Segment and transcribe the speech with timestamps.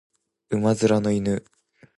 [0.57, 1.45] 馬面の犬